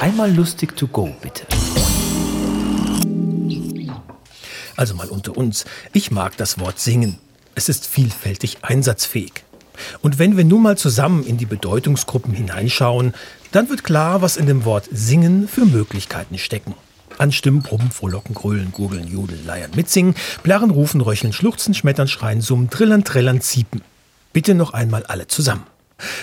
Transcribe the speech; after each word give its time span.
Einmal 0.00 0.30
lustig 0.30 0.76
to 0.76 0.86
go, 0.86 1.16
bitte. 1.22 1.46
Also 4.76 4.94
mal 4.94 5.08
unter 5.08 5.36
uns. 5.36 5.64
Ich 5.94 6.10
mag 6.10 6.36
das 6.36 6.60
Wort 6.60 6.78
singen. 6.78 7.18
Es 7.54 7.70
ist 7.70 7.86
vielfältig 7.86 8.58
einsatzfähig. 8.60 9.32
Und 10.02 10.18
wenn 10.18 10.36
wir 10.36 10.44
nun 10.44 10.62
mal 10.62 10.76
zusammen 10.76 11.24
in 11.24 11.38
die 11.38 11.46
Bedeutungsgruppen 11.46 12.34
hineinschauen, 12.34 13.14
dann 13.52 13.70
wird 13.70 13.84
klar, 13.84 14.20
was 14.20 14.36
in 14.36 14.46
dem 14.46 14.66
Wort 14.66 14.86
singen 14.92 15.48
für 15.48 15.64
Möglichkeiten 15.64 16.36
stecken. 16.36 16.74
Anstimmen, 17.16 17.62
Brummen, 17.62 17.90
Frohlocken, 17.90 18.34
Grölen, 18.34 18.72
Gurgeln, 18.72 19.08
Jodeln, 19.08 19.46
Leiern, 19.46 19.70
Mitsingen, 19.74 20.14
Plärren, 20.42 20.70
Rufen, 20.70 21.00
Röcheln, 21.00 21.32
Schluchzen, 21.32 21.72
Schmettern, 21.72 22.08
Schreien, 22.08 22.42
Summen, 22.42 22.68
Trillern, 22.68 23.04
Trällern, 23.04 23.40
Ziepen. 23.40 23.80
Bitte 24.34 24.54
noch 24.54 24.74
einmal 24.74 25.04
alle 25.04 25.26
zusammen. 25.26 25.64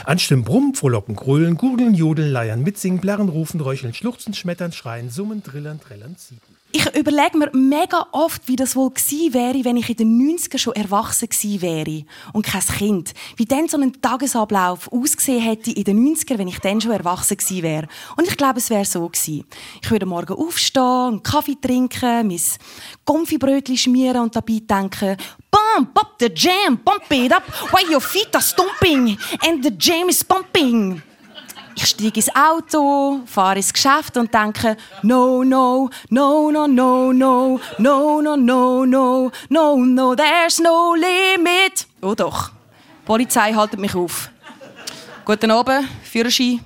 Anstimmen, 0.06 0.44
Brummen, 0.44 0.76
Frohlocken, 0.76 1.16
Grölen, 1.16 1.58
Gurgeln, 1.58 1.94
Jodeln, 1.96 2.32
Leiern, 2.32 2.64
Mitsingen, 2.64 3.02
Plärren, 3.02 3.30
Rufen, 3.30 3.60
Röcheln, 3.60 3.94
Schluchzen, 3.94 4.34
Schmettern, 4.34 4.72
Schreien, 4.72 5.10
Summen, 5.10 5.44
Trillern, 5.44 5.80
Trällern, 5.80 6.16
Ziepen 6.18 6.53
ich 6.76 6.96
überlege 6.96 7.38
mir 7.38 7.52
mega 7.54 8.08
oft, 8.12 8.48
wie 8.48 8.56
das 8.56 8.76
wohl 8.76 8.90
gewesen 8.90 9.34
wäre, 9.34 9.64
wenn 9.64 9.78
ich 9.78 9.90
in 9.90 9.96
den 9.96 10.38
90ern 10.38 10.58
schon 10.58 10.74
erwachsen 10.74 11.30
gewesen 11.30 11.62
wäre 11.62 12.04
und 12.34 12.46
kein 12.46 12.62
Kind. 12.62 13.14
Wie 13.38 13.46
dann 13.46 13.68
so 13.68 13.78
ein 13.78 14.02
Tagesablauf 14.02 14.92
ausgesehen 14.92 15.42
hätte 15.42 15.70
in 15.70 15.84
den 15.84 16.16
90ern, 16.16 16.40
wenn 16.40 16.48
ich 16.48 16.58
dann 16.60 16.82
schon 16.82 16.92
erwachsen 16.92 17.38
gewesen 17.38 17.62
wäre. 17.62 17.88
Und 18.18 18.28
ich 18.28 18.36
glaube, 18.36 18.58
es 18.58 18.72
wäre 18.72 18.86
so 18.86 19.08
gewesen. 19.08 19.46
Ich 19.84 19.92
würde 19.92 20.08
morgen 20.08 20.34
aufstehen, 20.34 20.84
einen 20.84 21.24
Kaffee 21.24 21.58
trinken, 21.62 22.28
mein 22.28 22.42
Konfibrötchen 23.06 23.78
schmieren 23.78 24.24
und 24.24 24.36
dabei 24.36 24.60
denken, 24.60 25.16
Bump 25.52 26.00
up 26.00 26.16
the 26.20 26.32
jam, 26.34 26.80
bump 26.84 27.12
it 27.12 27.32
up, 27.32 27.44
while 27.72 27.88
your 27.88 28.02
feet 28.02 28.34
are 28.34 28.42
stomping 28.42 29.16
and 29.46 29.64
the 29.64 29.72
jam 29.78 30.10
is 30.10 30.24
pumping. 30.24 31.04
Ich 31.76 31.88
steige 31.88 32.20
ins 32.20 32.30
Auto, 32.36 33.22
fahre 33.26 33.58
ins 33.58 33.74
Geschäft 33.74 34.16
und 34.18 34.34
denke, 34.34 34.78
no, 35.02 35.44
no, 35.44 35.90
no, 36.10 36.52
no, 36.52 36.68
no, 36.72 37.12
no, 37.12 37.60
no, 37.80 38.22
no, 38.22 38.36
no, 38.36 38.86
no, 38.86 39.32
no, 39.50 39.76
no, 39.78 40.16
there's 40.16 40.60
no 40.60 40.94
limit. 40.94 41.88
Oh 42.02 42.14
doch, 42.14 42.50
die 42.50 43.06
Polizei 43.06 43.54
haltet 43.54 43.80
mich 43.80 43.96
auf. 43.96 44.30
Guten 45.26 45.52
Abend, 45.52 45.88
Führerschein, 46.04 46.60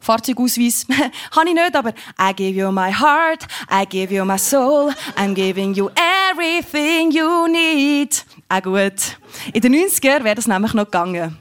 Fahrzeugausweis. 0.00 0.86
Habe 1.34 1.48
ich 1.48 1.54
nicht, 1.54 1.74
aber 1.74 1.90
I 2.20 2.32
give 2.34 2.58
you 2.58 2.70
my 2.70 2.92
heart, 2.92 3.46
I 3.70 3.84
give 3.86 4.14
you 4.14 4.24
my 4.24 4.38
soul, 4.38 4.92
I'm 5.16 5.34
giving 5.34 5.74
you 5.74 5.90
everything 6.30 7.10
you 7.10 7.48
need. 7.48 8.24
Auch 8.48 8.62
gut. 8.62 9.16
In 9.52 9.60
den 9.60 9.74
90er 9.74 10.22
wäre 10.22 10.34
das 10.36 10.46
nämlich 10.46 10.74
noch 10.74 10.84
gegangen. 10.84 11.38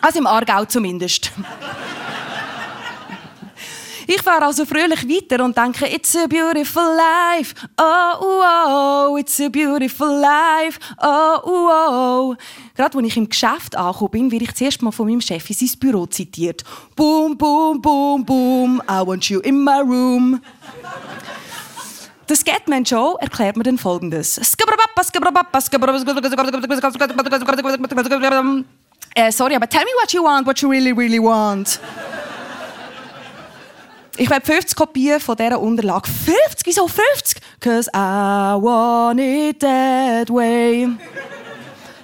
Also 0.00 0.18
im 0.18 0.26
Aargau 0.26 0.64
zumindest. 0.64 1.30
Ich 4.06 4.22
fahre 4.22 4.46
also 4.46 4.64
fröhlich 4.64 5.08
weiter 5.08 5.44
und 5.44 5.56
denke, 5.56 5.86
it's 5.86 6.16
a 6.16 6.26
beautiful 6.26 6.82
life. 6.82 7.54
Oh, 7.78 8.12
oh, 8.20 9.10
oh, 9.12 9.16
it's 9.16 9.40
a 9.40 9.48
beautiful 9.48 10.08
life. 10.08 10.78
Oh, 11.00 11.38
oh, 11.44 11.70
oh. 11.70 12.36
Gerade 12.74 12.98
als 12.98 13.06
ich 13.06 13.16
im 13.16 13.28
Geschäft 13.28 13.76
angekommen 13.76 14.10
bin, 14.10 14.32
werde 14.32 14.44
ich 14.44 14.54
zuerst 14.54 14.82
mal 14.82 14.90
von 14.90 15.06
meinem 15.06 15.20
Chef 15.20 15.48
in 15.48 15.56
sein 15.56 15.78
Büro 15.78 16.06
zitiert. 16.06 16.64
Boom, 16.96 17.36
boom, 17.36 17.80
boom, 17.80 18.24
boom, 18.24 18.82
I 18.88 19.06
want 19.06 19.28
you 19.28 19.40
in 19.40 19.62
my 19.62 19.80
room. 19.80 20.40
Der 22.28 22.36
Scatman 22.36 22.84
Joe 22.84 23.16
erklärt 23.20 23.56
mir 23.56 23.64
dann 23.64 23.78
folgendes. 23.78 24.38
Äh, 29.14 29.30
sorry, 29.30 29.54
aber 29.54 29.68
tell 29.68 29.84
me 29.84 29.90
what 30.00 30.12
you 30.12 30.22
want, 30.22 30.46
what 30.46 30.58
you 30.60 30.70
really, 30.70 30.92
really 30.92 31.18
want. 31.18 31.78
Ich 34.16 34.28
werde 34.28 34.44
50 34.44 34.76
Kopien 34.76 35.20
von 35.20 35.36
dieser 35.36 35.60
Unterlage. 35.60 36.08
50? 36.08 36.66
Wieso 36.66 36.86
50? 36.86 37.40
Cause 37.60 37.90
I 37.94 38.60
want 38.60 39.20
it 39.20 39.60
that 39.60 40.28
way. 40.28 40.88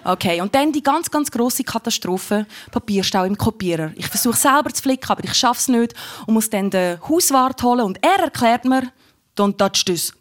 Okay, 0.04 0.41
und 0.41 0.54
dann 0.54 0.72
die 0.72 0.82
ganz, 0.82 1.10
ganz 1.10 1.30
grosse 1.30 1.62
Katastrophe: 1.64 2.47
Papierstau 2.70 3.24
im 3.24 3.36
Kopierer. 3.36 3.91
Ich 3.94 4.06
versuche 4.06 4.36
selber 4.36 4.72
zu 4.72 4.82
flicken, 4.82 5.10
aber 5.10 5.22
ich 5.22 5.34
schaffe 5.34 5.60
es 5.60 5.68
nicht 5.68 5.94
und 6.26 6.34
muss 6.34 6.48
dann 6.48 6.70
den 6.70 6.98
Hauswart 7.06 7.62
holen 7.62 7.80
und 7.82 7.98
er 8.02 8.24
erklärt 8.24 8.64
mir, 8.64 8.91
don't 9.36 9.58
touch 9.58 9.84
this. 9.84 10.12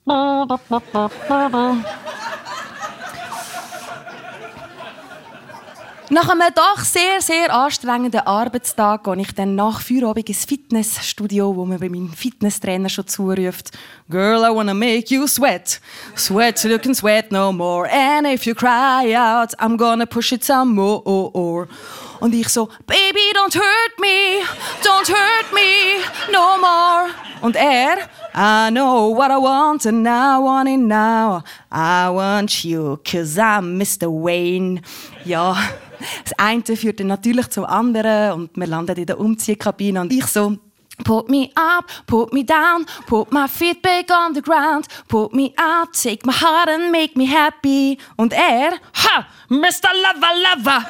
Nach 6.09 6.29
einem 6.29 6.53
doch 6.55 6.79
sehr, 6.79 7.19
sehr 7.19 7.53
anstrengenden 7.53 8.21
Arbeitstag 8.21 9.03
gehe 9.03 9.17
ich 9.17 9.35
dann 9.35 9.55
nach 9.55 9.81
Feierabend 9.81 10.29
ins 10.29 10.45
Fitnessstudio, 10.45 11.53
wo 11.53 11.65
bei 11.65 11.89
meinem 11.89 12.13
Fitnesstrainer 12.13 12.87
schon 12.87 13.07
zuruft, 13.07 13.71
Girl, 14.09 14.41
I 14.45 14.55
wanna 14.55 14.73
make 14.73 15.13
you 15.13 15.27
sweat. 15.27 15.81
Sweat 16.15 16.63
you 16.63 16.79
can 16.79 16.95
sweat 16.95 17.29
no 17.29 17.51
more. 17.51 17.89
And 17.91 18.25
if 18.25 18.45
you 18.45 18.55
cry 18.55 19.13
out, 19.17 19.53
I'm 19.59 19.75
gonna 19.75 20.05
push 20.05 20.31
it 20.31 20.45
some 20.45 20.75
more. 20.75 21.67
Und 22.21 22.33
ich 22.33 22.47
so, 22.47 22.69
Baby, 22.85 23.33
don't 23.35 23.53
hurt 23.53 23.99
me, 23.99 24.45
don't 24.83 25.09
hurt 25.09 25.51
me 25.51 26.01
no 26.31 26.57
more. 26.57 27.09
Und 27.41 27.57
er, 27.57 27.97
I 28.39 28.69
know 28.69 29.07
what 29.07 29.31
I 29.31 29.37
want 29.37 29.87
and 29.87 30.07
I 30.07 30.37
want 30.37 30.69
it 30.69 30.77
now. 30.77 31.43
I 31.71 32.07
want 32.11 32.63
you, 32.63 32.99
cause 33.03 33.35
I'm 33.35 33.79
Mr. 33.79 34.07
Wayne. 34.11 34.81
Ja. 35.25 35.57
Das 36.23 36.33
eine 36.37 36.61
führt 36.61 36.99
dann 36.99 37.07
natürlich 37.07 37.49
zum 37.49 37.65
anderen 37.65 38.33
und 38.33 38.55
wir 38.55 38.67
landen 38.67 38.95
in 38.95 39.07
der 39.07 39.19
Umziehkabine 39.19 40.01
und 40.01 40.13
ich 40.13 40.27
so, 40.27 40.55
Put 41.03 41.29
me 41.29 41.49
up, 41.55 41.85
put 42.05 42.31
me 42.31 42.43
down, 42.43 42.85
put 43.07 43.31
my 43.31 43.47
feet 43.47 43.81
back 43.81 44.11
on 44.11 44.35
the 44.35 44.41
ground, 44.41 44.85
put 45.07 45.33
me 45.33 45.53
up, 45.57 45.93
take 45.93 46.23
my 46.23 46.33
heart 46.33 46.69
and 46.69 46.91
make 46.91 47.15
me 47.15 47.25
happy. 47.25 47.97
Und 48.17 48.33
er, 48.33 48.73
ha, 48.93 49.25
Mr. 49.49 49.89
Lover, 49.93 50.33
Lover. 50.43 50.85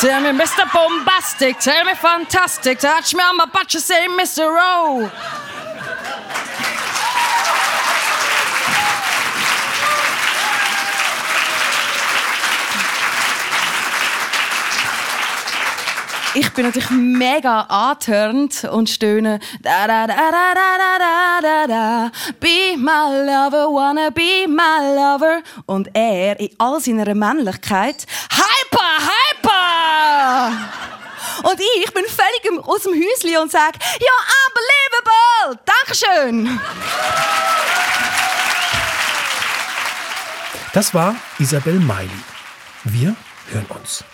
Tell 0.00 0.20
me, 0.20 0.32
Mr. 0.32 0.70
Bombastic, 0.70 1.58
tell 1.60 1.84
me 1.86 1.94
fantastic, 1.94 2.78
touch 2.78 3.14
me 3.14 3.22
on 3.22 3.38
my 3.38 3.46
butt, 3.46 3.72
you 3.72 3.80
say, 3.80 4.06
Mr. 4.08 4.48
O. 4.50 5.10
ich 16.34 16.52
bin 16.52 16.66
natürlich 16.66 16.90
mega 16.90 17.62
antörnt 17.62 18.64
und 18.64 18.90
stöhne. 18.90 19.38
Da, 19.62 19.86
da, 19.86 20.06
da, 20.06 20.14
da, 20.16 20.54
da, 20.54 20.76
da, 20.76 20.98
da, 20.98 21.40
da, 21.40 21.66
da. 21.66 22.10
Be 22.40 22.76
my 22.76 23.24
lover, 23.24 23.68
wanna 23.70 24.10
be 24.10 24.46
my 24.48 24.94
lover. 24.94 25.42
Und 25.66 25.88
er 25.94 26.38
in 26.40 26.50
all 26.58 26.80
seiner 26.80 27.14
Männlichkeit. 27.14 28.06
Hyper, 28.30 29.10
hyper! 29.10 30.52
Und 31.42 31.60
ich 31.60 31.92
bin 31.92 32.04
völlig 32.04 32.66
aus 32.66 32.82
dem 32.82 32.94
Häuschen 32.94 33.42
und 33.42 33.50
sage, 33.50 33.78
ja, 34.00 34.12
unbelievable! 34.46 35.60
Dankeschön! 35.64 36.60
Das 40.72 40.92
war 40.92 41.14
Isabel 41.38 41.78
Meili. 41.78 42.10
Wir 42.84 43.14
hören 43.50 43.66
uns. 43.68 44.04